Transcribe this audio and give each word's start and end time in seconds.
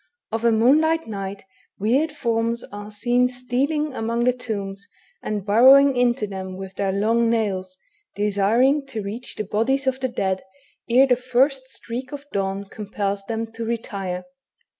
Of 0.31 0.43
a 0.43 0.51
moonlight 0.51 1.05
night 1.05 1.43
weird 1.77 2.11
forms 2.11 2.63
are 2.71 2.89
seen 2.91 3.27
stealing 3.27 3.93
among 3.93 4.23
the 4.23 4.33
tombs, 4.33 4.87
and 5.21 5.45
burrowing 5.45 5.95
into 5.95 6.25
them 6.25 6.57
with 6.57 6.73
their 6.73 6.91
long 6.91 7.29
nails, 7.29 7.77
desiring 8.15 8.87
to 8.87 9.03
reach 9.03 9.35
the 9.35 9.43
bodies 9.43 9.85
of 9.85 9.99
the 9.99 10.07
dead 10.09 10.41
ere 10.89 11.05
the 11.05 11.15
first 11.15 11.67
streak 11.67 12.11
of 12.11 12.25
dawn 12.33 12.65
compels 12.65 13.23
them 13.25 13.45
to 13.51 13.63
retire. 13.63 14.23